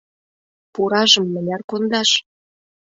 [0.73, 2.09] —Пуражым мыняр кондаш?